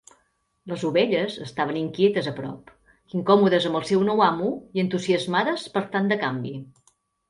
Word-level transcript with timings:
Les 0.69 0.85
ovelles 0.87 1.35
estaven 1.47 1.77
inquietes 1.81 2.31
a 2.33 2.35
prop, 2.41 2.73
incòmodes 3.21 3.71
amb 3.71 3.81
el 3.83 3.89
seu 3.93 4.05
nou 4.11 4.27
amo 4.33 4.51
i 4.75 4.87
entusiasmades 4.89 5.71
per 5.79 5.89
tant 5.97 6.15
de 6.15 6.23
canvi. 6.29 6.61